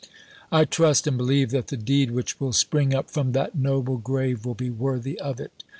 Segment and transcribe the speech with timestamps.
[0.51, 4.45] I trust and believe that the deed which will spring up from that noble grave
[4.47, 5.63] will be worthy of it.